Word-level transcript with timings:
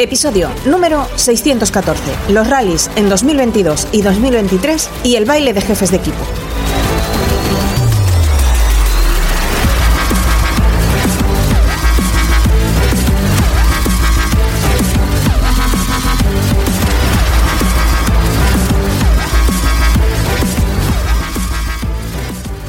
Episodio 0.00 0.48
número 0.64 1.08
614. 1.16 2.32
Los 2.32 2.48
rallies 2.48 2.88
en 2.94 3.08
2022 3.08 3.88
y 3.90 4.02
2023 4.02 4.90
y 5.02 5.16
el 5.16 5.24
baile 5.24 5.52
de 5.52 5.60
jefes 5.60 5.90
de 5.90 5.96
equipo. 5.96 6.16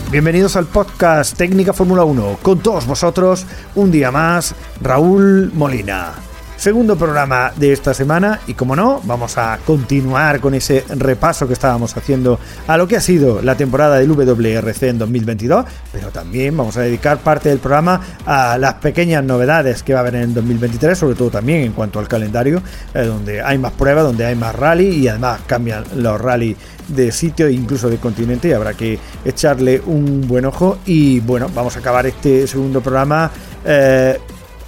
Bienvenidos 0.10 0.56
al 0.56 0.66
podcast 0.66 1.38
Técnica 1.38 1.74
Fórmula 1.74 2.04
1. 2.04 2.40
Con 2.42 2.58
todos 2.58 2.88
vosotros, 2.88 3.46
un 3.76 3.92
día 3.92 4.10
más, 4.10 4.56
Raúl 4.82 5.52
Molina. 5.54 6.29
Segundo 6.60 6.98
programa 6.98 7.54
de 7.56 7.72
esta 7.72 7.94
semana 7.94 8.42
y 8.46 8.54
como 8.54 8.76
no, 8.76 9.00
vamos 9.06 9.38
a 9.38 9.60
continuar 9.66 10.42
con 10.42 10.54
ese 10.54 10.84
repaso 10.90 11.48
que 11.48 11.54
estábamos 11.54 11.96
haciendo 11.96 12.38
a 12.68 12.76
lo 12.76 12.86
que 12.86 12.98
ha 12.98 13.02
sido 13.02 13.42
la 13.42 13.56
temporada 13.56 13.98
del 13.98 14.10
WRC 14.10 14.90
en 14.90 14.98
2022, 14.98 15.64
pero 15.94 16.10
también 16.10 16.58
vamos 16.58 16.76
a 16.76 16.82
dedicar 16.82 17.20
parte 17.20 17.48
del 17.48 17.60
programa 17.60 18.02
a 18.26 18.58
las 18.58 18.74
pequeñas 18.74 19.24
novedades 19.24 19.84
que 19.84 19.94
va 19.94 20.00
a 20.00 20.02
haber 20.02 20.16
en 20.16 20.34
2023, 20.34 20.98
sobre 20.98 21.16
todo 21.16 21.30
también 21.30 21.62
en 21.62 21.72
cuanto 21.72 21.98
al 21.98 22.10
calendario, 22.10 22.62
eh, 22.94 23.04
donde 23.04 23.42
hay 23.42 23.58
más 23.58 23.72
pruebas, 23.72 24.04
donde 24.04 24.26
hay 24.26 24.36
más 24.36 24.54
rally 24.54 24.90
y 24.90 25.08
además 25.08 25.40
cambian 25.48 25.86
los 25.96 26.20
rally 26.20 26.58
de 26.90 27.14
sitio 27.14 27.48
e 27.48 27.54
incluso 27.54 27.90
de 27.90 28.00
continente 28.00 28.50
y 28.50 28.52
habrá 28.52 28.74
que 28.74 29.00
echarle 29.24 29.82
un 29.86 30.28
buen 30.28 30.44
ojo. 30.44 30.80
Y 30.86 31.22
bueno, 31.22 31.48
vamos 31.56 31.78
a 31.78 31.80
acabar 31.80 32.06
este 32.06 32.48
segundo 32.48 32.82
programa 32.82 33.32
eh, 33.64 34.20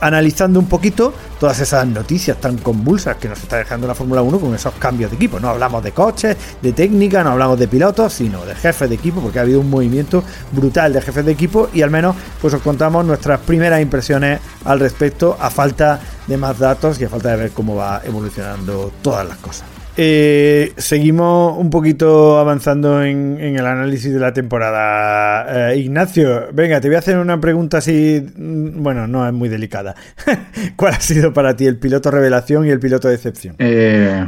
analizando 0.02 0.60
un 0.60 0.66
poquito 0.66 1.14
todas 1.40 1.60
esas 1.60 1.88
noticias 1.88 2.38
tan 2.42 2.58
convulsas 2.58 3.16
que 3.18 3.30
nos 3.30 3.42
está 3.42 3.58
dejando 3.58 3.88
la 3.88 3.96
Fórmula 3.96 4.22
1 4.22 4.40
con 4.40 4.54
esos 4.54 4.74
cambios 4.74 5.12
de 5.12 5.16
equipo. 5.16 5.40
No 5.40 5.50
hablamos 5.50 5.84
de 5.84 5.92
coches, 5.92 6.36
de 6.62 6.74
técnica, 6.74 7.24
no 7.24 7.32
hablamos 7.32 7.58
de 7.58 7.68
pilotos, 7.68 8.14
sino 8.14 8.46
de 8.46 8.56
jefes 8.56 8.90
de 8.90 8.96
equipo, 8.96 9.22
porque 9.22 9.40
ha 9.40 9.44
habido 9.44 9.62
un 9.62 9.70
movimiento 9.70 10.24
brutal 10.52 10.92
de 10.92 11.02
jefes 11.02 11.26
de 11.26 11.32
equipo 11.32 11.70
y 11.74 11.82
al 11.82 11.92
menos 11.92 12.16
pues 12.42 12.54
os 12.54 12.62
contamos 12.62 13.06
nuestras 13.06 13.40
primeras 13.40 13.82
impresiones 13.82 14.42
al 14.66 14.80
respecto 14.80 15.38
a 15.40 15.50
falta 15.50 16.00
de 16.28 16.38
más 16.38 16.60
datos 16.60 17.00
y 17.00 17.06
a 17.06 17.10
falta 17.10 17.30
de 17.30 17.38
ver 17.38 17.52
cómo 17.52 17.76
va 17.76 18.02
evolucionando 18.04 18.92
todas 19.02 19.28
las 19.28 19.38
cosas. 19.38 19.71
Eh, 19.98 20.72
seguimos 20.78 21.58
un 21.58 21.70
poquito 21.70 22.40
avanzando 22.40 23.04
en, 23.04 23.38
el 23.40 23.66
análisis 23.66 24.14
de 24.14 24.20
la 24.20 24.32
temporada. 24.32 25.72
Eh, 25.72 25.80
Ignacio, 25.80 26.48
venga, 26.54 26.80
te 26.80 26.88
voy 26.88 26.96
a 26.96 27.00
hacer 27.00 27.18
una 27.18 27.40
pregunta 27.42 27.80
así, 27.80 28.24
mm, 28.36 28.82
bueno, 28.82 29.08
no 29.08 29.28
es 29.28 29.34
muy 29.34 29.50
delicada. 29.50 29.96
¿Cuál 30.78 30.94
ha 30.94 31.00
sido 31.02 31.34
para 31.34 31.56
ti 31.56 31.66
el 31.66 31.78
piloto 31.78 32.10
revelación 32.10 32.66
y 32.66 32.70
el 32.70 32.80
piloto 32.80 33.10
de 33.10 33.16
excepción? 33.16 33.56
Eh, 33.60 34.26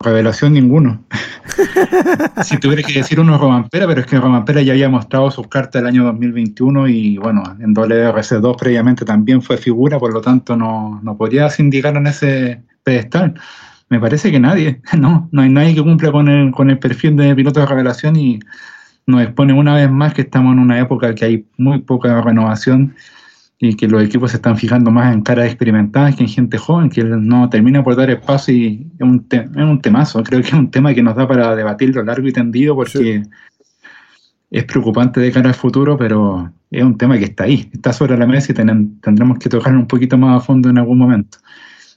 revelación 0.00 0.52
ninguno. 0.52 1.04
si 2.42 2.58
tuviera 2.58 2.82
que 2.82 2.92
decir 2.92 3.20
uno 3.20 3.38
Roman 3.38 3.68
Pera, 3.68 3.86
pero 3.86 4.00
es 4.00 4.06
que 4.06 4.18
Roman 4.18 4.44
Pera 4.44 4.62
ya 4.62 4.72
había 4.72 4.88
mostrado 4.88 5.30
sus 5.30 5.46
cartas 5.46 5.80
el 5.80 5.86
año 5.86 6.04
2021 6.04 6.88
y 6.88 7.18
bueno, 7.18 7.42
en 7.60 7.72
WRC2 7.72 8.56
previamente 8.58 9.04
también 9.04 9.42
fue 9.42 9.58
figura, 9.58 10.00
por 10.00 10.12
lo 10.12 10.20
tanto 10.20 10.56
no, 10.56 11.00
no 11.04 11.16
podrías 11.16 11.60
indicar 11.60 11.96
en 11.96 12.08
ese 12.08 12.62
pedestal. 12.82 13.34
Me 13.88 14.00
parece 14.00 14.30
que 14.30 14.40
nadie, 14.40 14.80
no, 14.98 15.28
no 15.32 15.42
hay 15.42 15.48
nadie 15.50 15.74
que 15.74 15.82
cumpla 15.82 16.12
con 16.12 16.28
el, 16.28 16.50
con 16.50 16.70
el 16.70 16.78
perfil 16.78 17.16
de 17.16 17.34
piloto 17.34 17.60
de 17.60 17.66
revelación 17.66 18.16
y 18.16 18.40
nos 19.06 19.22
expone 19.22 19.52
una 19.52 19.74
vez 19.74 19.90
más 19.90 20.14
que 20.14 20.22
estamos 20.22 20.52
en 20.54 20.58
una 20.60 20.80
época 20.80 21.14
que 21.14 21.24
hay 21.24 21.46
muy 21.58 21.80
poca 21.80 22.22
renovación 22.22 22.94
y 23.58 23.76
que 23.76 23.88
los 23.88 24.02
equipos 24.02 24.30
se 24.30 24.38
están 24.38 24.56
fijando 24.56 24.90
más 24.90 25.12
en 25.14 25.22
caras 25.22 25.46
experimentadas 25.46 26.16
que 26.16 26.24
en 26.24 26.28
gente 26.28 26.58
joven, 26.58 26.90
que 26.90 27.04
no 27.04 27.48
termina 27.48 27.82
por 27.82 27.96
dar 27.96 28.10
espacio 28.10 28.54
y 28.54 28.86
es 28.98 29.00
un, 29.00 29.26
es 29.30 29.56
un 29.56 29.80
temazo, 29.80 30.22
creo 30.22 30.40
que 30.40 30.48
es 30.48 30.54
un 30.54 30.70
tema 30.70 30.92
que 30.94 31.02
nos 31.02 31.16
da 31.16 31.28
para 31.28 31.54
debatirlo 31.54 32.02
largo 32.02 32.26
y 32.26 32.32
tendido 32.32 32.74
porque 32.74 33.22
es 34.50 34.64
preocupante 34.64 35.20
de 35.20 35.32
cara 35.32 35.48
al 35.48 35.54
futuro, 35.54 35.96
pero 35.96 36.52
es 36.70 36.82
un 36.82 36.96
tema 36.96 37.18
que 37.18 37.24
está 37.24 37.44
ahí, 37.44 37.68
está 37.72 37.92
sobre 37.92 38.16
la 38.16 38.26
mesa 38.26 38.52
y 38.52 38.54
tendremos 38.54 39.38
que 39.38 39.48
tocarlo 39.48 39.80
un 39.80 39.86
poquito 39.86 40.16
más 40.18 40.42
a 40.42 40.44
fondo 40.44 40.68
en 40.70 40.78
algún 40.78 40.98
momento. 40.98 41.38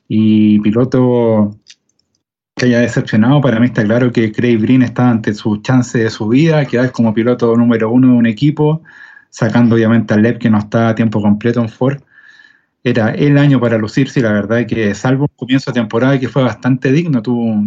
Y 0.07 0.59
piloto 0.59 1.57
que 2.57 2.65
haya 2.65 2.79
decepcionado, 2.79 3.39
para 3.39 3.59
mí 3.59 3.67
está 3.67 3.83
claro 3.83 4.11
que 4.11 4.31
Craig 4.31 4.57
Breen 4.57 4.81
está 4.81 5.09
ante 5.11 5.33
su 5.35 5.57
chance 5.57 5.97
de 5.99 6.09
su 6.09 6.27
vida, 6.27 6.65
quedar 6.65 6.91
como 6.91 7.13
piloto 7.13 7.55
número 7.55 7.91
uno 7.91 8.07
de 8.07 8.13
un 8.13 8.25
equipo, 8.25 8.81
sacando 9.29 9.75
obviamente 9.75 10.15
al 10.15 10.23
Lep 10.23 10.39
que 10.39 10.49
no 10.49 10.57
está 10.57 10.89
a 10.89 10.95
tiempo 10.95 11.21
completo 11.21 11.61
en 11.61 11.69
Ford. 11.69 12.01
Era 12.83 13.11
el 13.11 13.37
año 13.37 13.59
para 13.59 13.77
lucirse 13.77 14.19
y 14.19 14.23
la 14.23 14.31
verdad 14.31 14.61
es 14.61 14.67
que 14.67 14.95
salvo 14.95 15.25
un 15.25 15.35
comienzo 15.35 15.71
de 15.71 15.79
temporada 15.79 16.19
que 16.19 16.29
fue 16.29 16.41
bastante 16.41 16.91
digno, 16.91 17.21
tuvo, 17.21 17.63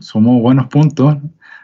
sumó 0.00 0.40
buenos 0.40 0.66
puntos, 0.66 1.18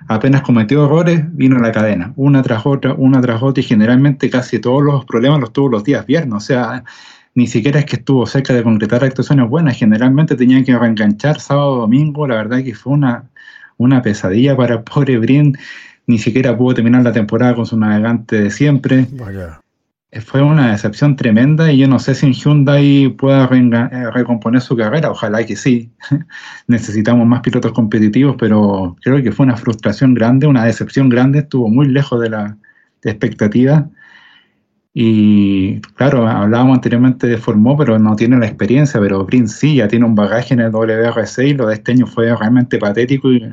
apenas 0.06 0.42
cometió 0.42 0.84
errores, 0.84 1.24
vino 1.32 1.58
la 1.58 1.72
cadena, 1.72 2.12
una 2.14 2.42
tras 2.42 2.64
otra, 2.64 2.94
una 2.94 3.20
tras 3.20 3.42
otra 3.42 3.60
y 3.60 3.64
generalmente 3.66 4.30
casi 4.30 4.60
todos 4.60 4.84
los 4.84 5.04
problemas 5.04 5.40
los 5.40 5.52
tuvo 5.52 5.70
los 5.70 5.82
días 5.82 6.06
viernes, 6.06 6.34
o 6.34 6.40
sea, 6.40 6.84
ni 7.34 7.46
siquiera 7.46 7.80
es 7.80 7.86
que 7.86 7.96
estuvo 7.96 8.26
cerca 8.26 8.52
de 8.54 8.62
concretar 8.62 9.04
actuaciones 9.04 9.48
buenas, 9.48 9.76
generalmente 9.76 10.36
tenían 10.36 10.64
que 10.64 10.76
reenganchar 10.76 11.40
sábado 11.40 11.76
domingo, 11.76 12.26
la 12.26 12.36
verdad 12.36 12.62
que 12.62 12.74
fue 12.74 12.92
una, 12.92 13.24
una 13.76 14.02
pesadilla 14.02 14.56
para 14.56 14.76
el 14.76 14.82
pobre 14.82 15.18
Brin, 15.18 15.56
ni 16.06 16.18
siquiera 16.18 16.56
pudo 16.56 16.74
terminar 16.74 17.02
la 17.02 17.12
temporada 17.12 17.54
con 17.54 17.66
su 17.66 17.78
navegante 17.78 18.42
de 18.42 18.50
siempre. 18.50 19.06
Eh, 20.10 20.20
fue 20.22 20.40
una 20.40 20.72
decepción 20.72 21.16
tremenda 21.16 21.70
y 21.70 21.78
yo 21.78 21.86
no 21.86 21.98
sé 21.98 22.14
si 22.14 22.24
en 22.24 22.32
Hyundai 22.32 23.08
pueda 23.10 23.44
eh, 23.44 24.10
recomponer 24.10 24.62
su 24.62 24.74
carrera, 24.74 25.10
ojalá 25.10 25.44
que 25.44 25.54
sí. 25.54 25.92
Necesitamos 26.66 27.26
más 27.26 27.40
pilotos 27.40 27.72
competitivos, 27.72 28.36
pero 28.38 28.96
creo 29.02 29.22
que 29.22 29.32
fue 29.32 29.44
una 29.44 29.56
frustración 29.56 30.14
grande, 30.14 30.46
una 30.46 30.64
decepción 30.64 31.08
grande, 31.10 31.40
estuvo 31.40 31.68
muy 31.68 31.88
lejos 31.88 32.20
de 32.20 32.30
la 32.30 32.56
expectativa 33.02 33.88
y 35.00 35.80
claro, 35.94 36.26
hablábamos 36.26 36.74
anteriormente 36.74 37.28
de 37.28 37.38
Formó, 37.38 37.76
pero 37.76 38.00
no 38.00 38.16
tiene 38.16 38.36
la 38.36 38.46
experiencia, 38.46 38.98
pero 38.98 39.24
Green 39.24 39.46
sí, 39.46 39.76
ya 39.76 39.86
tiene 39.86 40.04
un 40.04 40.16
bagaje 40.16 40.54
en 40.54 40.60
el 40.60 40.72
WRC 40.72 41.38
y 41.46 41.54
lo 41.54 41.68
de 41.68 41.74
este 41.74 41.92
año 41.92 42.08
fue 42.08 42.34
realmente 42.34 42.78
patético 42.78 43.30
y 43.30 43.48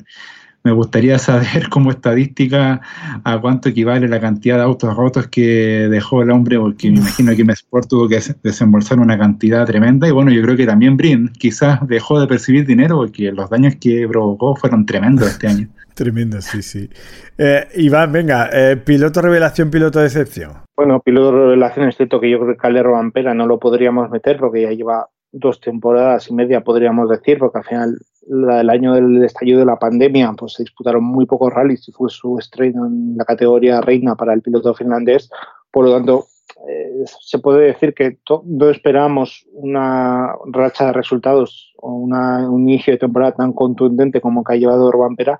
me 0.63 0.71
gustaría 0.71 1.19
saber 1.19 1.69
como 1.69 1.91
estadística 1.91 2.81
a 3.23 3.37
cuánto 3.39 3.69
equivale 3.69 4.07
la 4.07 4.19
cantidad 4.19 4.57
de 4.57 4.63
autos 4.63 4.95
rotos 4.95 5.27
que 5.27 5.87
dejó 5.87 6.23
el 6.23 6.31
hombre, 6.31 6.57
porque 6.57 6.89
me 6.89 6.97
imagino 6.97 7.35
que 7.35 7.43
Sport 7.43 7.89
tuvo 7.89 8.07
que 8.09 8.19
desembolsar 8.41 8.99
una 8.99 9.15
cantidad 9.15 9.67
tremenda 9.67 10.07
y 10.07 10.11
bueno, 10.11 10.31
yo 10.31 10.41
creo 10.41 10.57
que 10.57 10.65
también 10.65 10.97
Brin 10.97 11.29
quizás 11.29 11.87
dejó 11.87 12.19
de 12.19 12.25
percibir 12.25 12.65
dinero 12.65 12.95
porque 12.97 13.31
los 13.31 13.51
daños 13.51 13.75
que 13.75 14.07
provocó 14.07 14.55
fueron 14.55 14.83
tremendos 14.87 15.29
este 15.29 15.47
año. 15.47 15.69
Tremendo, 15.95 16.41
sí, 16.41 16.61
sí. 16.61 16.89
Eh, 17.37 17.67
Iván, 17.75 18.11
venga, 18.11 18.49
eh, 18.51 18.75
piloto 18.75 19.21
revelación, 19.21 19.71
piloto 19.71 19.99
de 19.99 20.07
excepción. 20.07 20.51
Bueno, 20.75 20.99
piloto 20.99 21.31
revelación, 21.31 21.87
es 21.87 21.95
cierto 21.95 22.19
que 22.19 22.29
yo 22.29 22.37
creo 22.37 22.51
que 22.51 22.57
Calero 22.57 22.91
Vampera 22.91 23.33
no 23.33 23.47
lo 23.47 23.59
podríamos 23.59 24.09
meter 24.09 24.37
porque 24.37 24.63
ya 24.63 24.71
lleva 24.71 25.07
dos 25.31 25.61
temporadas 25.61 26.29
y 26.29 26.33
media, 26.33 26.61
podríamos 26.61 27.09
decir, 27.09 27.39
porque 27.39 27.59
al 27.59 27.63
final 27.63 27.97
el 28.27 28.69
año 28.69 28.93
del 28.93 29.23
estallido 29.23 29.59
de 29.59 29.65
la 29.65 29.79
pandemia, 29.79 30.33
pues 30.37 30.53
se 30.53 30.63
disputaron 30.63 31.03
muy 31.03 31.25
pocos 31.25 31.53
rallies 31.53 31.87
y 31.87 31.93
fue 31.93 32.09
su 32.09 32.37
estreno 32.39 32.87
en 32.87 33.15
la 33.15 33.23
categoría 33.23 33.79
reina 33.79 34.15
para 34.15 34.33
el 34.33 34.41
piloto 34.41 34.73
finlandés. 34.73 35.29
Por 35.71 35.85
lo 35.85 35.93
tanto, 35.93 36.25
eh, 36.67 37.03
se 37.05 37.39
puede 37.39 37.67
decir 37.67 37.93
que 37.93 38.17
no 38.45 38.69
esperamos 38.69 39.45
una 39.51 40.33
racha 40.45 40.87
de 40.87 40.93
resultados 40.93 41.73
o 41.77 41.91
un 41.91 42.69
inicio 42.69 42.93
de 42.93 42.99
temporada 42.99 43.33
tan 43.33 43.53
contundente 43.53 44.21
como 44.21 44.43
que 44.43 44.53
ha 44.53 44.57
llevado 44.57 44.91
Pera, 45.17 45.39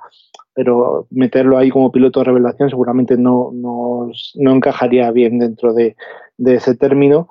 pero 0.54 1.08
meterlo 1.10 1.58
ahí 1.58 1.70
como 1.70 1.92
piloto 1.92 2.20
de 2.20 2.26
revelación 2.26 2.70
seguramente 2.70 3.18
no, 3.18 3.52
no, 3.54 4.12
encajaría 4.36 5.10
bien 5.12 5.40
dentro 5.40 5.74
de, 5.74 5.96
ese 6.38 6.76
término. 6.76 7.30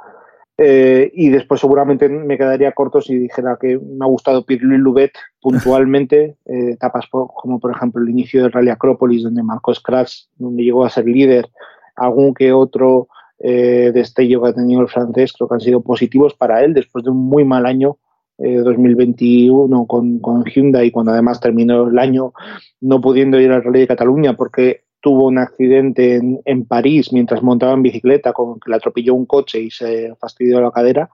Eh, 0.57 1.11
y 1.13 1.31
después 1.31 1.61
seguramente 1.61 2.09
me 2.09 2.39
quedaría 2.39 2.71
corto 2.73 3.01
si 3.01 3.19
dijera 3.19 3.59
que 3.61 3.77
me 3.77 4.05
ha 4.05 4.09
gustado 4.09 4.47
Pirlo 4.47 4.77
y 4.77 4.79
Lubet 4.79 5.11
puntualmente, 5.41 6.37
eh, 6.47 6.71
etapas 6.71 7.07
como 7.11 7.59
por 7.59 7.73
ejemplo 7.73 8.01
el 8.01 8.09
inicio 8.09 8.43
del 8.43 8.53
Rally 8.53 8.71
Acrópolis, 8.71 9.25
donde 9.25 9.43
marcó 9.43 9.75
Scratch, 9.75 10.27
donde 10.37 10.63
llegó 10.63 10.85
a 10.85 10.91
ser 10.91 11.07
líder, 11.07 11.49
algún 11.97 12.35
que 12.35 12.53
otro 12.53 13.09
eh, 13.47 13.93
destello 13.93 14.43
que 14.43 14.49
ha 14.49 14.55
tenido 14.55 14.81
el 14.81 14.89
francés, 14.89 15.35
creo 15.35 15.47
que 15.47 15.55
han 15.57 15.61
sido 15.61 15.83
positivos 15.83 16.33
para 16.33 16.65
él 16.65 16.73
después 16.73 17.05
de 17.05 17.11
un 17.11 17.19
muy 17.19 17.45
mal 17.45 17.67
año 17.67 17.99
2021 18.39 19.83
eh, 19.83 19.85
con, 19.87 20.19
con 20.19 20.45
Hyundai, 20.45 20.91
cuando 20.91 21.13
además 21.13 21.41
terminó 21.41 21.89
el 21.89 21.99
año 21.99 22.33
no 22.81 23.03
pudiendo 23.03 23.39
ir 23.39 23.53
al 23.53 23.63
Rally 23.63 23.81
de 23.81 23.87
Cataluña 23.87 24.35
porque 24.35 24.85
tuvo 25.01 25.27
un 25.27 25.37
accidente 25.37 26.19
en, 26.47 26.65
París 26.65 27.13
mientras 27.13 27.43
montaba 27.43 27.75
en 27.75 27.83
bicicleta, 27.83 28.33
con 28.33 28.59
que 28.59 28.71
le 28.71 28.77
atropelló 28.77 29.15
un 29.15 29.27
coche 29.27 29.61
y 29.61 29.71
se 29.71 30.15
fastidió 30.19 30.63
la 30.63 30.71
cadera. 30.71 31.11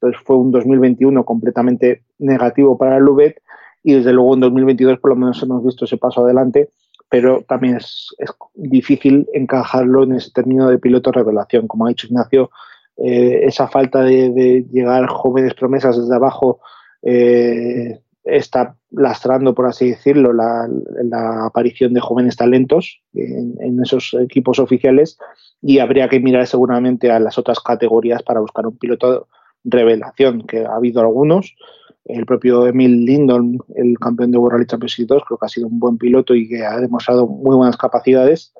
Entonces 0.00 0.22
fue 0.24 0.38
un 0.38 0.50
2021 0.50 1.22
completamente 1.26 2.04
negativo 2.18 2.78
para 2.78 2.96
el 2.96 3.04
Lubet 3.04 3.42
y 3.82 3.92
desde 3.92 4.14
luego 4.14 4.32
en 4.32 4.40
2022 4.40 4.98
por 5.00 5.10
lo 5.10 5.16
menos 5.16 5.42
hemos 5.42 5.62
visto 5.62 5.84
ese 5.84 5.98
paso 5.98 6.24
adelante, 6.24 6.70
pero 7.08 7.44
también 7.48 7.76
es, 7.76 8.08
difícil 8.54 9.26
encajarlo 9.32 10.04
en 10.04 10.14
ese 10.14 10.30
término 10.30 10.68
de 10.68 10.78
piloto 10.78 11.12
revelación. 11.12 11.66
Como 11.66 11.86
ha 11.86 11.90
dicho 11.90 12.06
Ignacio, 12.06 12.50
eh, 12.96 13.40
esa 13.44 13.68
falta 13.68 14.02
de, 14.02 14.64
llegar 14.70 15.06
jóvenes 15.08 15.54
promesas 15.54 15.96
desde 15.96 16.14
abajo 16.14 16.60
eh, 17.02 18.00
está 18.24 18.76
lastrando, 18.90 19.54
por 19.54 19.66
así 19.66 19.90
decirlo, 19.90 20.32
la, 20.32 20.66
aparición 21.46 21.92
de 21.92 22.00
jóvenes 22.00 22.36
talentos 22.36 23.00
en, 23.12 23.80
esos 23.82 24.14
equipos 24.20 24.58
oficiales 24.58 25.18
y 25.60 25.78
habría 25.78 26.08
que 26.08 26.20
mirar 26.20 26.46
seguramente 26.46 27.10
a 27.10 27.20
las 27.20 27.38
otras 27.38 27.60
categorías 27.60 28.22
para 28.22 28.40
buscar 28.40 28.66
un 28.66 28.78
piloto 28.78 29.28
revelación, 29.64 30.46
que 30.46 30.64
ha 30.64 30.74
habido 30.74 31.00
algunos. 31.00 31.54
El 32.04 32.26
propio 32.26 32.66
Emil 32.66 33.04
Lindon, 33.04 33.58
el 33.76 33.98
campeón 33.98 34.30
de 34.30 34.38
World 34.38 34.54
Rally 34.54 34.66
Championship 34.66 35.06
2, 35.06 35.22
creo 35.26 35.38
que 35.38 35.46
ha 35.46 35.48
sido 35.48 35.68
un 35.68 35.78
buen 35.78 35.96
piloto 35.96 36.34
y 36.34 36.48
que 36.48 36.64
ha 36.64 36.78
demostrado 36.78 37.26
muy 37.26 37.56
buenas 37.56 37.76
capacidades. 37.76 38.52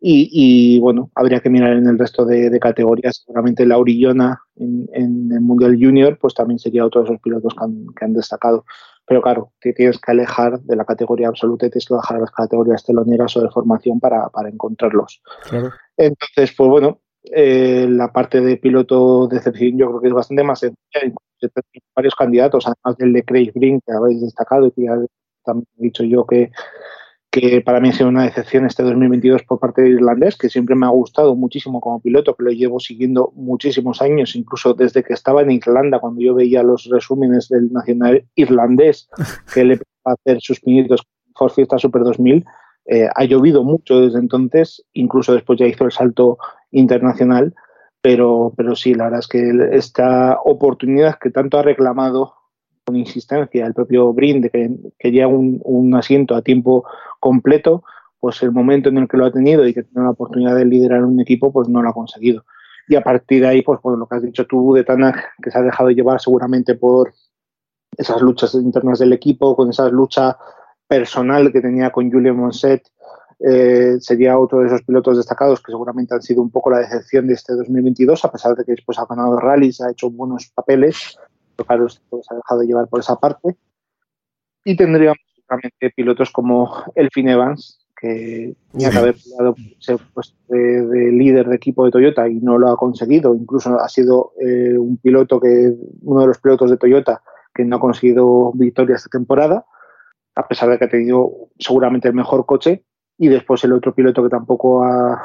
Y, 0.00 0.78
bueno, 0.78 1.10
habría 1.16 1.40
que 1.40 1.50
mirar 1.50 1.72
en 1.72 1.86
el 1.88 1.98
resto 1.98 2.24
de, 2.24 2.56
categorías. 2.60 3.24
Seguramente 3.24 3.66
Laurillona 3.66 4.40
en, 4.56 4.88
en, 4.92 5.32
el 5.32 5.40
Mundial 5.40 5.76
Junior, 5.80 6.16
pues 6.20 6.34
también 6.34 6.60
sería 6.60 6.86
otro 6.86 7.00
de 7.00 7.08
esos 7.08 7.20
pilotos 7.20 7.54
que 7.54 8.04
han, 8.04 8.12
destacado. 8.12 8.64
Pero 9.06 9.22
claro, 9.22 9.52
te 9.60 9.72
tienes 9.72 9.98
que 9.98 10.12
alejar 10.12 10.60
de 10.60 10.76
la 10.76 10.84
categoría 10.84 11.28
absoluta 11.28 11.66
y 11.66 11.70
tienes 11.70 11.86
que 11.86 11.94
bajar 11.94 12.18
a 12.18 12.20
las 12.20 12.30
categorías 12.30 12.84
teloneras 12.84 13.36
o 13.36 13.42
de 13.42 13.50
formación 13.50 13.98
para, 13.98 14.30
encontrarlos. 14.46 15.20
Entonces, 15.96 16.54
pues 16.56 16.70
bueno, 16.70 17.00
eh, 17.24 17.86
la 17.88 18.12
parte 18.12 18.40
de 18.40 18.56
piloto 18.56 19.26
de 19.28 19.36
excepción 19.38 19.78
yo 19.78 19.88
creo 19.88 20.00
que 20.00 20.08
es 20.08 20.14
bastante 20.14 20.44
más 20.44 20.60
sencilla. 20.60 21.14
varios 21.94 22.14
candidatos, 22.14 22.66
además 22.66 22.98
del 22.98 23.12
de 23.12 23.22
Craig 23.24 23.52
Green, 23.54 23.80
que 23.84 23.92
habéis 23.92 24.22
destacado 24.22 24.66
y 24.66 24.70
que 24.72 24.84
ya 24.84 24.96
también 25.44 25.66
he 25.78 25.82
dicho 25.82 26.04
yo 26.04 26.26
que 26.26 26.50
que 27.30 27.60
para 27.60 27.80
mí 27.80 27.90
ha 27.90 27.92
sido 27.92 28.08
una 28.08 28.24
decepción 28.24 28.64
este 28.64 28.82
2022 28.82 29.42
por 29.42 29.58
parte 29.58 29.82
de 29.82 29.90
irlandés, 29.90 30.36
que 30.36 30.48
siempre 30.48 30.74
me 30.74 30.86
ha 30.86 30.90
gustado 30.90 31.36
muchísimo 31.36 31.80
como 31.80 32.00
piloto, 32.00 32.34
que 32.34 32.44
lo 32.44 32.50
llevo 32.50 32.80
siguiendo 32.80 33.32
muchísimos 33.34 34.00
años, 34.00 34.34
incluso 34.34 34.72
desde 34.72 35.02
que 35.02 35.12
estaba 35.12 35.42
en 35.42 35.50
Irlanda, 35.50 36.00
cuando 36.00 36.22
yo 36.22 36.34
veía 36.34 36.62
los 36.62 36.88
resúmenes 36.90 37.48
del 37.48 37.70
nacional 37.72 38.24
irlandés, 38.34 39.08
que 39.54 39.64
le 39.64 39.78
a 40.04 40.12
hacer 40.12 40.40
sus 40.40 40.60
pinitos 40.60 41.02
por 41.36 41.50
Fiesta 41.50 41.78
Super 41.78 42.02
2000. 42.02 42.44
Eh, 42.86 43.06
ha 43.14 43.24
llovido 43.24 43.62
mucho 43.62 44.00
desde 44.00 44.18
entonces, 44.18 44.82
incluso 44.94 45.34
después 45.34 45.58
ya 45.58 45.66
hizo 45.66 45.84
el 45.84 45.92
salto 45.92 46.38
internacional, 46.70 47.54
pero, 48.00 48.52
pero 48.56 48.76
sí, 48.76 48.94
la 48.94 49.04
verdad 49.04 49.20
es 49.20 49.28
que 49.28 49.68
esta 49.72 50.38
oportunidad 50.44 51.18
que 51.18 51.30
tanto 51.30 51.58
ha 51.58 51.62
reclamado 51.62 52.34
con 52.84 52.96
insistencia 52.96 53.66
el 53.66 53.74
propio 53.74 54.12
Brin 54.12 54.42
que, 54.42 54.70
que 54.98 55.10
lleva 55.10 55.28
un, 55.28 55.94
asiento 55.94 56.34
a 56.34 56.42
tiempo 56.42 56.84
completo, 57.20 57.82
pues 58.18 58.42
el 58.42 58.52
momento 58.52 58.88
en 58.88 58.98
el 58.98 59.08
que 59.08 59.16
lo 59.16 59.26
ha 59.26 59.32
tenido 59.32 59.66
y 59.66 59.74
que 59.74 59.82
tiene 59.82 60.04
la 60.04 60.12
oportunidad 60.12 60.56
de 60.56 60.64
liderar 60.64 61.04
un 61.04 61.20
equipo, 61.20 61.52
pues 61.52 61.68
no 61.68 61.82
lo 61.82 61.90
ha 61.90 61.92
conseguido. 61.92 62.44
Y 62.88 62.96
a 62.96 63.02
partir 63.02 63.42
de 63.42 63.48
ahí, 63.48 63.62
pues 63.62 63.80
por 63.80 63.98
lo 63.98 64.06
que 64.06 64.16
has 64.16 64.22
dicho 64.22 64.46
tú 64.46 64.72
de 64.72 64.84
Tanak, 64.84 65.34
que 65.42 65.50
se 65.50 65.58
ha 65.58 65.62
dejado 65.62 65.90
llevar 65.90 66.20
seguramente 66.20 66.74
por 66.74 67.12
esas 67.96 68.22
luchas 68.22 68.54
internas 68.54 68.98
del 68.98 69.12
equipo, 69.12 69.54
con 69.54 69.68
esa 69.68 69.88
lucha 69.90 70.38
personal 70.86 71.52
que 71.52 71.60
tenía 71.60 71.90
con 71.90 72.10
Julien 72.10 72.36
Monset, 72.36 72.82
eh, 73.40 73.96
sería 74.00 74.38
otro 74.38 74.60
de 74.60 74.66
esos 74.66 74.82
pilotos 74.82 75.16
destacados 75.16 75.62
que 75.62 75.72
seguramente 75.72 76.14
han 76.14 76.22
sido 76.22 76.42
un 76.42 76.50
poco 76.50 76.70
la 76.70 76.78
decepción 76.78 77.26
de 77.26 77.34
este 77.34 77.54
2022, 77.54 78.24
a 78.24 78.32
pesar 78.32 78.54
de 78.56 78.64
que 78.64 78.72
después 78.72 78.98
ha 78.98 79.06
ganado 79.06 79.38
rallies, 79.38 79.80
ha 79.80 79.90
hecho 79.90 80.10
buenos 80.10 80.50
papeles, 80.54 81.18
claro, 81.56 81.88
se 81.88 82.00
ha 82.30 82.36
dejado 82.36 82.62
llevar 82.62 82.88
por 82.88 83.00
esa 83.00 83.16
parte. 83.16 83.56
Y 84.64 84.76
tendríamos 84.76 85.18
realmente 85.48 85.90
pilotos 85.94 86.30
como 86.30 86.84
Elfin 86.94 87.28
Evans, 87.28 87.78
que 88.00 88.54
tenía 88.70 88.90
que 88.90 88.98
haber 88.98 89.16
peleado 89.16 89.56
puesto 90.14 90.34
de, 90.48 91.12
líder 91.12 91.48
de 91.48 91.56
equipo 91.56 91.84
de 91.84 91.90
Toyota 91.90 92.28
y 92.28 92.34
no 92.34 92.58
lo 92.58 92.70
ha 92.70 92.76
conseguido. 92.76 93.34
Incluso 93.34 93.78
ha 93.80 93.88
sido 93.88 94.32
eh, 94.40 94.78
un 94.78 94.98
piloto 94.98 95.40
que, 95.40 95.74
uno 96.02 96.20
de 96.20 96.26
los 96.26 96.38
pilotos 96.38 96.70
de 96.70 96.76
Toyota 96.76 97.22
que 97.54 97.64
no 97.64 97.76
ha 97.76 97.80
conseguido 97.80 98.52
victoria 98.52 98.96
esta 98.96 99.08
temporada, 99.08 99.64
a 100.36 100.46
pesar 100.46 100.70
de 100.70 100.78
que 100.78 100.84
ha 100.84 100.88
tenido 100.88 101.48
seguramente 101.58 102.08
el 102.08 102.14
mejor 102.14 102.46
coche. 102.46 102.84
Y 103.18 103.28
después 103.28 103.64
el 103.64 103.72
otro 103.72 103.92
piloto 103.92 104.22
que 104.22 104.28
tampoco 104.28 104.84
ha, 104.84 105.20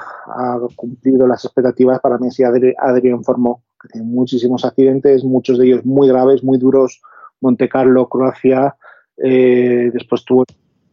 cumplido 0.76 1.28
las 1.28 1.46
expectativas 1.46 2.00
para 2.00 2.18
mí 2.18 2.28
es 2.28 2.40
Adrián 2.80 3.24
Formó, 3.24 3.64
tiene 3.92 4.08
muchísimos 4.08 4.66
accidentes, 4.66 5.24
muchos 5.24 5.60
de 5.60 5.68
ellos 5.68 5.86
muy 5.86 6.08
graves, 6.08 6.44
muy 6.44 6.58
duros. 6.58 7.02
Monte 7.40 7.68
Carlo, 7.68 8.08
Croacia, 8.08 8.76
eh, 9.18 9.92
después 9.94 10.24
tuvo, 10.24 10.46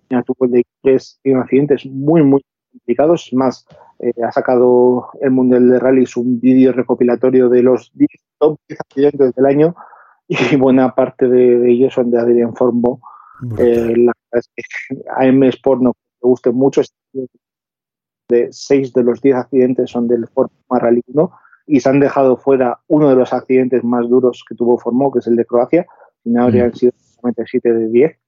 tuvo 0.09 0.47
el 0.47 0.51
de 0.51 0.67
tres 0.83 1.21
accidentes 1.37 1.87
muy, 1.87 2.23
muy 2.23 2.45
complicados. 2.73 3.31
Más, 3.33 3.67
eh, 4.01 4.13
ha 4.27 4.33
sacado 4.33 5.11
el 5.21 5.31
Mundial 5.31 5.71
de 5.71 5.79
Rallys 5.79 6.17
un 6.17 6.41
vídeo 6.41 6.73
recopilatorio 6.73 7.49
de 7.49 7.63
los 7.63 7.93
10 7.95 8.09
top 8.39 8.59
10 8.69 8.81
accidentes 8.81 9.35
del 9.35 9.47
año 9.47 9.75
y 10.29 10.57
buena 10.57 10.95
parte 10.95 11.29
de, 11.29 11.71
ellos 11.71 11.95
son 11.95 12.11
de 12.11 12.19
Adrián 12.19 12.55
Formo. 12.55 13.01
Eh, 13.59 13.95
la 13.97 14.13
verdad 14.31 14.45
es 14.45 14.51
que 14.55 15.03
a 15.17 15.27
M 15.27 15.49
Sport 15.49 15.83
no 15.83 15.93
me 16.23 16.29
guste 16.29 16.51
mucho. 16.51 16.83
De 18.29 18.49
6 18.51 18.93
de 18.93 19.03
los 19.03 19.21
10 19.21 19.37
accidentes 19.37 19.91
son 19.91 20.07
del 20.07 20.29
Formo 20.29 20.51
Rally 20.69 21.03
1 21.09 21.33
y 21.67 21.81
se 21.81 21.89
han 21.89 22.01
dejado 22.01 22.37
fuera 22.37 22.79
uno 22.89 23.09
de 23.09 23.17
los 23.17 23.33
accidentes 23.33 23.85
más 23.85 24.09
duros 24.09 24.45
que 24.49 24.55
tuvo 24.55 24.79
Formó, 24.79 25.13
que 25.13 25.21
es 25.21 25.27
el 25.27 25.37
de 25.37 25.45
Croacia, 25.45 25.87
y 26.25 26.31
no 26.31 26.45
habrían 26.45 26.71
mm. 26.71 26.75
sido 26.75 26.93
solamente 26.99 27.45
7 27.47 27.73
de 27.73 27.89
10. 27.89 28.19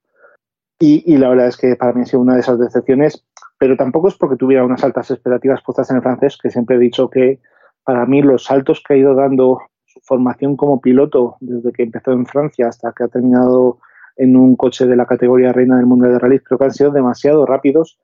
Y, 0.84 1.16
la 1.16 1.28
verdad 1.28 1.46
es 1.46 1.56
que 1.56 1.76
para 1.76 1.92
mí 1.92 2.02
ha 2.02 2.06
sido 2.06 2.20
una 2.20 2.34
de 2.34 2.40
esas 2.40 2.58
decepciones, 2.58 3.24
pero 3.56 3.76
tampoco 3.76 4.08
es 4.08 4.16
porque 4.16 4.34
tuviera 4.34 4.64
unas 4.64 4.82
altas 4.82 5.12
expectativas 5.12 5.62
puestas 5.62 5.88
en 5.90 5.96
el 5.96 6.02
francés, 6.02 6.36
que 6.42 6.50
siempre 6.50 6.74
he 6.74 6.80
dicho 6.80 7.08
que 7.08 7.38
para 7.84 8.04
mí 8.04 8.20
los 8.20 8.44
saltos 8.44 8.82
que 8.82 8.94
ha 8.94 8.96
ido 8.96 9.14
dando 9.14 9.60
su 9.84 10.00
formación 10.02 10.56
como 10.56 10.80
piloto 10.80 11.36
desde 11.40 11.72
que 11.72 11.84
empezó 11.84 12.10
en 12.10 12.26
Francia 12.26 12.66
hasta 12.66 12.92
que 12.92 13.04
ha 13.04 13.08
terminado 13.08 13.78
en 14.16 14.36
un 14.36 14.56
coche 14.56 14.86
de 14.86 14.96
la 14.96 15.06
categoría 15.06 15.52
reina 15.52 15.76
del 15.76 15.86
mundo 15.86 16.08
de 16.08 16.18
rally, 16.18 16.40
creo 16.40 16.58
que 16.58 16.64
han 16.64 16.72
sido 16.72 16.90
demasiado 16.90 17.46
rápidos 17.46 17.98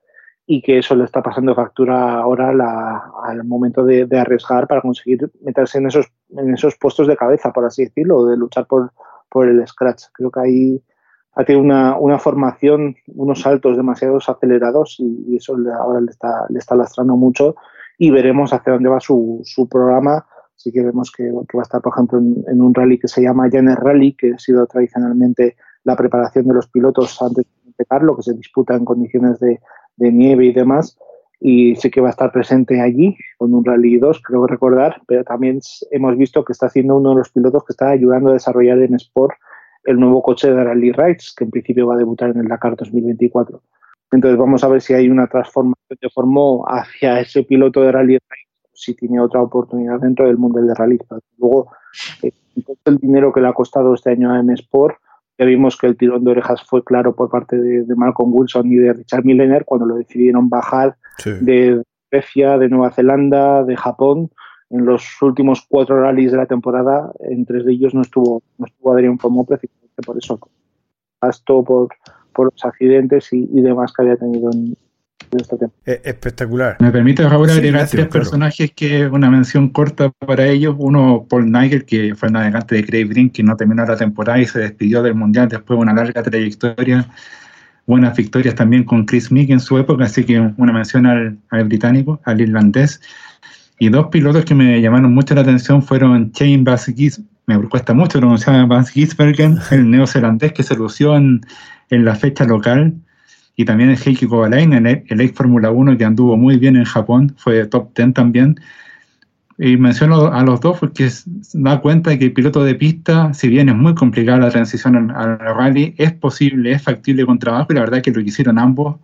y 0.50 0.62
que 0.62 0.79
eso 0.79 0.97
le 0.97 1.05
está 1.05 1.23
pasando 1.23 1.55
factura 1.55 2.15
ahora 2.15 2.49
al 3.25 3.45
momento 3.45 3.85
de, 3.85 4.09
arriesgar 4.19 4.67
para 4.67 4.81
conseguir 4.81 5.31
meterse 5.43 5.77
en 5.77 5.88
esos, 5.88 6.07
en 6.31 6.55
esos 6.55 6.77
puestos 6.77 7.07
de 7.07 7.19
cabeza, 7.19 7.53
por 7.53 7.67
así 7.67 7.85
decirlo, 7.85 8.25
de 8.25 8.38
luchar 8.38 8.67
por, 8.67 8.93
por 9.29 9.47
el 9.47 9.67
scratch. 9.67 10.05
Creo 10.15 10.31
que 10.31 10.41
ahí 10.41 10.83
ha 11.35 11.45
tenido 11.45 11.62
una, 11.62 11.99
una 11.99 12.19
formación, 12.19 12.97
unos 13.09 13.43
saltos 13.43 13.77
demasiado 13.77 14.17
acelerados 14.27 14.97
y, 14.99 15.37
eso 15.37 15.55
ahora 15.79 16.00
le 16.00 16.11
está, 16.11 16.47
le 16.49 16.59
está 16.59 16.75
lastrando 16.75 17.15
mucho 17.15 17.55
y 17.99 18.11
veremos 18.11 18.53
hacia 18.53 18.73
dónde 18.73 18.88
va 18.88 19.00
su, 19.00 19.43
su 19.45 19.69
programa. 19.69 20.25
Sí 20.57 20.73
que 20.73 20.83
vemos 20.83 21.12
que, 21.12 21.25
que, 21.25 21.59
va 21.59 21.61
a 21.61 21.69
estar, 21.69 21.83
por 21.83 21.93
ejemplo, 21.93 22.19
en, 22.19 22.62
un 22.62 22.75
rally 22.75 22.99
que 22.99 23.07
se 23.07 23.21
llama 23.21 23.50
Jenner 23.50 23.79
Rally, 23.79 24.15
que 24.15 24.33
ha 24.33 24.38
sido 24.38 24.67
tradicionalmente 24.67 25.57
la 25.88 25.97
preparación 25.97 26.47
de 26.47 26.54
los 26.54 26.68
pilotos 26.68 27.21
antes 27.23 27.47
de 27.47 27.71
empezar, 27.71 28.02
lo 28.02 28.14
que 28.14 28.23
se 28.23 28.35
disputa 28.35 28.75
en 28.75 28.85
condiciones 28.85 29.40
de, 29.40 29.59
de 29.97 30.12
nieve 30.12 30.45
y 30.45 30.52
demás, 30.52 30.99
y 31.40 31.76
sé 31.76 31.90
que 31.90 32.00
va 32.00 32.09
a 32.09 32.11
estar 32.11 32.30
presente 32.30 32.80
allí 32.80 33.16
con 33.38 33.54
un 33.54 33.64
Rally 33.64 33.99
2, 33.99 34.21
creo 34.23 34.47
recordar, 34.47 35.00
pero 35.07 35.25
también 35.25 35.61
hemos 35.90 36.16
visto 36.18 36.45
que 36.45 36.52
está 36.52 36.68
siendo 36.68 36.97
uno 36.97 37.11
de 37.11 37.16
los 37.16 37.30
pilotos 37.30 37.64
que 37.64 37.73
está 37.73 37.88
ayudando 37.88 38.30
a 38.30 38.35
desarrollar 38.35 38.78
en 38.80 38.95
Sport 38.97 39.35
el 39.85 39.99
nuevo 39.99 40.21
coche 40.21 40.52
de 40.52 40.62
Rally 40.62 40.92
Rides, 40.92 41.35
que 41.35 41.45
en 41.45 41.50
principio 41.50 41.87
va 41.87 41.95
a 41.95 41.99
debutar 41.99 42.30
en 42.30 42.40
el 42.40 42.49
Dakar 42.49 42.76
2024. 42.76 43.62
Entonces 44.12 44.38
vamos 44.38 44.62
a 44.62 44.68
ver 44.68 44.83
si 44.83 44.92
hay 44.92 45.09
una 45.09 45.26
transformación 45.26 45.99
de 46.00 46.11
Formó 46.11 46.64
hacia 46.68 47.21
ese 47.21 47.45
piloto 47.45 47.80
de 47.80 47.92
Rally 47.92 48.18
Rides, 48.18 48.49
si 48.75 48.95
tiene 48.95 49.21
otra 49.21 49.40
oportunidad 49.40 50.00
dentro 50.00 50.26
del 50.26 50.37
mundo 50.37 50.61
del 50.61 50.76
rally. 50.76 50.99
Luego, 51.38 51.71
eh, 52.23 52.33
el 52.85 52.99
dinero 52.99 53.33
que 53.33 53.40
le 53.40 53.49
ha 53.49 53.52
costado 53.52 53.95
este 53.95 54.11
año 54.11 54.33
a 54.33 54.40
M 54.40 54.52
Sport, 54.54 54.97
ya 55.38 55.45
vimos 55.45 55.76
que 55.76 55.87
el 55.87 55.97
tirón 55.97 56.25
de 56.25 56.33
orejas 56.33 56.62
fue 56.62 56.83
claro 56.83 57.14
por 57.14 57.30
parte 57.30 57.57
de, 57.57 57.95
Malcolm 57.95 58.35
Wilson 58.35 58.73
y 58.73 58.76
de 58.76 58.92
Richard 58.92 59.25
Millener 59.25 59.64
cuando 59.64 59.87
lo 59.87 59.95
decidieron 59.95 60.49
bajar 60.49 60.97
de 61.25 61.83
Grecia, 62.11 62.59
de 62.59 62.68
Nueva 62.68 62.90
Zelanda, 62.90 63.62
de 63.64 63.76
Japón. 63.76 64.30
En 64.71 64.85
los 64.85 65.04
últimos 65.23 65.64
cuatro 65.68 66.02
rallies 66.02 66.33
de 66.33 66.38
la 66.38 66.47
temporada, 66.47 67.11
en 67.21 67.47
tres 67.47 67.64
de 67.64 67.73
ellos 67.73 67.95
no 67.95 68.02
estuvo, 68.02 68.42
no 68.59 68.66
estuvo 68.66 68.92
Adrián 68.92 69.18
Formó 69.18 69.47
precisamente 69.47 70.02
por 70.04 70.18
eso. 70.18 70.38
Gasto 71.23 71.62
por, 71.62 71.88
por 72.33 72.52
los 72.52 72.64
accidentes 72.64 73.33
y, 73.33 73.47
demás 73.61 73.92
que 73.92 74.02
había 74.02 74.16
tenido 74.16 74.50
en, 74.52 74.76
Espectacular. 75.85 76.76
Me 76.80 76.90
permite, 76.90 77.26
Raúl, 77.28 77.50
agregar 77.50 77.88
tres 77.88 78.06
personajes 78.08 78.73
que 78.73 79.06
una 79.06 79.30
mención 79.30 79.70
corta 79.70 80.11
para 80.11 80.47
ellos. 80.47 80.76
Uno, 80.78 81.26
Paul 81.28 81.50
Nigel, 81.50 81.85
que 81.85 82.14
fue 82.14 82.28
el 82.28 82.35
navegante 82.35 82.75
de 82.75 82.85
Craig 82.85 83.06
Green, 83.08 83.30
que 83.30 83.42
no 83.42 83.56
terminó 83.56 83.85
la 83.85 83.97
temporada 83.97 84.38
y 84.40 84.47
se 84.47 84.58
despidió 84.58 85.02
del 85.02 85.14
Mundial 85.14 85.49
después 85.49 85.78
de 85.78 85.82
una 85.82 85.94
larga 85.94 86.23
trayectoria. 86.23 87.08
Buenas 87.87 88.16
victorias 88.16 88.54
también 88.54 88.85
con 88.85 89.06
Chris 89.06 89.32
Meek 89.32 89.49
en 89.50 89.61
su 89.61 89.78
época, 89.78 90.04
así 90.04 90.25
que 90.25 90.38
una 90.58 90.73
mención 90.73 91.06
al, 91.06 91.38
británico, 91.64 92.20
al 92.25 92.40
irlandés. 92.40 93.00
Y 93.78 93.88
dos 93.88 94.08
pilotos 94.08 94.44
que 94.44 94.54
me 94.54 94.80
llamaron 94.80 95.14
mucho 95.14 95.35
la 95.35 95.40
atención 95.40 95.82
fueron 95.82 96.30
Shane 96.32 96.64
Bass 96.64 96.92
me 97.47 97.58
cuesta 97.68 97.94
mucho 97.94 98.18
pronunciar 98.18 98.66
Bass 98.66 98.90
Gisbergen, 98.90 99.58
el 99.70 99.90
neozelandés 99.90 100.52
que 100.52 100.62
se 100.62 100.76
lució 100.76 101.16
en, 101.16 101.40
en 101.88 102.04
la 102.04 102.14
fecha 102.14 102.44
local 102.44 102.94
y 103.59 103.65
también 103.65 103.91
el 103.91 103.99
Heikki 103.99 104.27
Kovalainen, 104.27 104.87
el, 104.87 105.03
el 105.09 105.21
ex 105.21 105.37
Fórmula 105.37 105.73
1 105.73 105.99
que 105.99 106.05
anduvo 106.05 106.37
muy 106.37 106.59
bien 106.59 106.77
en 106.77 106.85
Japón, 106.85 107.35
fue 107.37 107.67
top 107.67 107.93
10 107.93 108.15
también. 108.15 108.55
Y 109.59 109.77
menciono 109.77 110.33
a 110.33 110.45
los 110.45 110.61
dos 110.61 110.79
porque 110.79 111.11
da 111.55 111.81
cuenta 111.81 112.11
de 112.11 112.21
que 112.21 112.27
el 112.27 112.33
piloto 112.33 112.62
de 112.62 112.77
pista, 112.77 113.35
si 113.35 113.49
bien 113.49 113.69
es 113.69 113.75
muy 113.75 113.97
complicada 113.97 114.38
la 114.38 114.50
transición 114.50 115.11
al, 115.11 115.41
rally, 115.41 115.93
es 115.99 116.12
posible, 116.12 116.71
es 116.71 116.83
factible 116.83 117.27
con 117.27 117.41
trabajo 117.41 117.67
y 117.71 117.75
la 117.75 117.81
verdad 117.81 117.97
es 117.97 118.05
que 118.05 118.12
lo 118.12 118.23
que 118.23 118.29
hicieron 118.29 118.61
ambos 118.61 119.00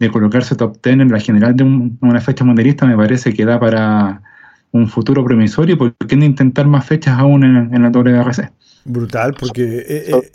de 0.00 0.10
colocarse 0.10 0.56
top 0.56 0.76
10 0.82 1.02
en 1.02 1.12
la 1.12 1.20
general 1.20 1.54
de 1.54 1.62
una 1.62 2.20
fecha 2.20 2.44
mundialista 2.44 2.86
me 2.86 2.96
parece 2.96 3.32
que 3.32 3.44
da 3.44 3.60
para 3.60 4.20
un 4.72 4.88
futuro 4.88 5.24
promisorio 5.24 5.78
porque 5.78 6.16
no 6.16 6.24
intentar 6.24 6.66
más 6.66 6.84
fechas 6.86 7.16
aún 7.16 7.44
en, 7.44 7.72
en 7.72 7.82
la 7.82 7.90
WRC. 7.90 8.50
Brutal, 8.84 9.34
porque... 9.38 9.62
Eh, 9.62 10.10
eh, 10.10 10.32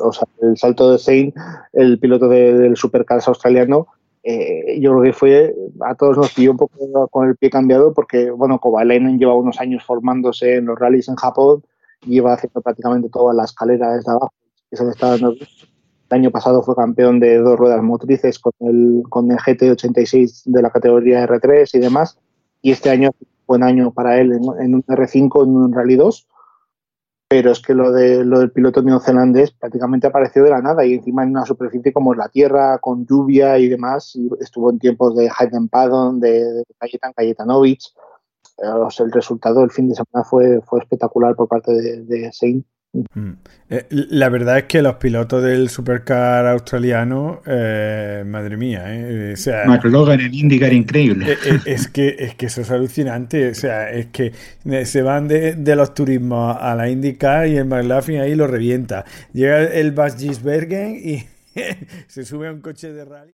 o 0.00 0.12
sea, 0.12 0.28
el 0.42 0.56
salto 0.56 0.92
de 0.92 0.98
Sain, 0.98 1.34
el 1.72 1.98
piloto 1.98 2.28
del 2.28 2.76
Supercars 2.76 3.28
australiano, 3.28 3.88
eh, 4.22 4.80
yo 4.80 4.92
creo 4.92 5.02
que 5.02 5.12
fue, 5.12 5.54
a 5.80 5.94
todos 5.94 6.16
nos 6.16 6.32
pilló 6.32 6.52
un 6.52 6.56
poco 6.56 7.08
con 7.08 7.28
el 7.28 7.36
pie 7.36 7.50
cambiado 7.50 7.92
porque, 7.92 8.30
bueno, 8.30 8.58
Kovalainen 8.58 9.18
lleva 9.18 9.34
unos 9.34 9.60
años 9.60 9.84
formándose 9.84 10.56
en 10.56 10.66
los 10.66 10.78
rallies 10.78 11.08
en 11.08 11.16
Japón, 11.16 11.62
lleva 12.06 12.32
haciendo 12.32 12.62
prácticamente 12.62 13.10
toda 13.10 13.34
la 13.34 13.44
escalera 13.44 13.94
desde 13.94 14.10
abajo, 14.10 14.32
que 14.70 14.76
se 14.76 14.84
le 14.84 14.90
está 14.90 15.10
dando 15.10 15.34
el 16.10 16.20
año 16.20 16.30
pasado 16.30 16.62
fue 16.62 16.76
campeón 16.76 17.18
de 17.18 17.38
dos 17.38 17.58
ruedas 17.58 17.82
motrices 17.82 18.38
con 18.38 18.52
el, 18.60 19.02
con 19.08 19.30
el 19.30 19.38
GT86 19.38 20.42
de 20.44 20.62
la 20.62 20.70
categoría 20.70 21.26
R3 21.26 21.68
y 21.74 21.78
demás. 21.80 22.18
Y 22.62 22.70
este 22.70 22.90
año 22.90 23.10
fue 23.18 23.26
un 23.26 23.46
buen 23.46 23.62
año 23.64 23.90
para 23.90 24.20
él 24.20 24.32
en, 24.32 24.42
en 24.64 24.74
un 24.76 24.82
R5, 24.84 25.42
en 25.42 25.56
un 25.56 25.72
Rally 25.72 25.96
2 25.96 26.26
pero 27.34 27.50
es 27.50 27.60
que 27.60 27.74
lo, 27.74 27.90
de, 27.90 28.24
lo 28.24 28.38
del 28.38 28.52
piloto 28.52 28.80
neozelandés 28.80 29.50
prácticamente 29.50 30.06
apareció 30.06 30.44
de 30.44 30.50
la 30.50 30.62
nada 30.62 30.86
y 30.86 30.94
encima 30.94 31.24
en 31.24 31.30
una 31.30 31.44
superficie 31.44 31.92
como 31.92 32.14
la 32.14 32.28
Tierra, 32.28 32.78
con 32.78 33.04
lluvia 33.06 33.58
y 33.58 33.66
demás, 33.66 34.14
y 34.14 34.30
estuvo 34.38 34.70
en 34.70 34.78
tiempos 34.78 35.16
de 35.16 35.28
Hayden 35.36 35.68
Paddon, 35.68 36.20
de, 36.20 36.44
de 36.44 36.64
Kajetan 36.78 37.12
Kajetanovic. 37.12 37.80
el 38.58 39.10
resultado 39.10 39.64
el 39.64 39.72
fin 39.72 39.88
de 39.88 39.96
semana 39.96 40.24
fue, 40.24 40.60
fue 40.60 40.78
espectacular 40.78 41.34
por 41.34 41.48
parte 41.48 41.72
de, 41.72 42.02
de 42.04 42.32
Saint. 42.32 42.64
Mm. 42.94 43.32
Eh, 43.70 43.86
la 43.90 44.28
verdad 44.28 44.58
es 44.58 44.64
que 44.64 44.80
los 44.80 44.94
pilotos 44.96 45.42
del 45.42 45.68
supercar 45.68 46.46
australiano, 46.46 47.42
eh, 47.44 48.22
madre 48.24 48.56
mía, 48.56 48.84
eh, 48.86 49.32
o 49.34 49.36
sea, 49.36 49.64
McLaughlin 49.66 50.20
en 50.20 50.34
IndyCar 50.34 50.72
increíble. 50.72 51.36
Es, 51.66 51.88
que, 51.88 52.14
es 52.18 52.36
que 52.36 52.46
eso 52.46 52.60
es 52.60 52.70
alucinante, 52.70 53.48
o 53.48 53.54
sea, 53.54 53.90
es 53.90 54.06
que 54.06 54.32
se 54.84 55.02
van 55.02 55.26
de, 55.26 55.56
los 55.74 55.92
turismos 55.92 56.56
a 56.58 56.74
la 56.76 56.88
IndyCar 56.88 57.48
y 57.48 57.56
el 57.56 57.64
McLaughlin 57.64 58.20
ahí 58.20 58.34
lo 58.36 58.46
revienta. 58.46 59.04
Llega 59.32 59.64
el 59.64 59.90
Bas 59.90 60.16
Gisbergen 60.16 60.96
y 60.96 61.24
se 62.06 62.24
sube 62.24 62.46
a 62.46 62.52
un 62.52 62.60
coche 62.60 62.92
de 62.92 63.04
rally. 63.04 63.34